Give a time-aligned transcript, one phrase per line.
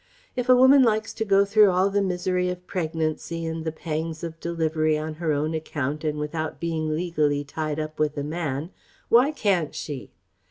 [0.35, 4.23] If a woman likes to go through all the misery of pregnancy and the pangs
[4.23, 8.71] of delivery on her own account and without being legally tied up with a man,
[9.09, 10.09] why can't she?